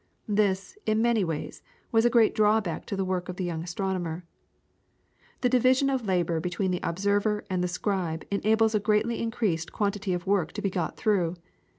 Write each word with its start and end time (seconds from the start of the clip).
This, 0.27 0.79
in 0.87 0.99
many 0.99 1.23
ways, 1.23 1.61
was 1.91 2.05
a 2.05 2.09
great 2.09 2.33
drawback 2.33 2.87
to 2.87 2.95
the 2.95 3.05
work 3.05 3.29
of 3.29 3.35
the 3.35 3.43
younger 3.43 3.65
astronomer. 3.65 4.25
The 5.41 5.49
division 5.49 5.91
of 5.91 6.07
labour 6.07 6.39
between 6.39 6.71
the 6.71 6.79
observer 6.81 7.43
and 7.51 7.63
the 7.63 7.67
scribe 7.67 8.25
enables 8.31 8.73
a 8.73 8.79
greatly 8.79 9.21
increased 9.21 9.71
quantity 9.71 10.13
of 10.13 10.25
work 10.25 10.53
to 10.53 10.61
be 10.63 10.71
got 10.71 10.97
through. 10.97 11.35